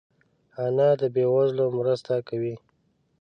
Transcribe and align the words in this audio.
انا 0.65 0.89
د 0.99 1.01
بې 1.13 1.25
وزلو 1.33 1.65
مرسته 1.77 2.13
کوي 2.29 2.55